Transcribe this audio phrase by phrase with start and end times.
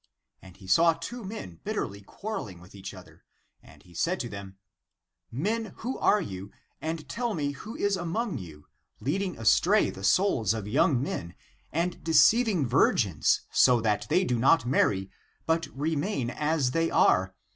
[0.41, 3.23] And he saw two men bitterly quarrel ing with each other,
[3.61, 4.57] and he said to them,"
[5.31, 6.49] Men, who are you,
[6.81, 8.65] and tell me who is this among you,
[8.99, 11.35] leading astray the souls of young men,
[11.71, 15.11] and deceiv ing virgins, so that they do not marry,
[15.45, 17.35] but remain as they are?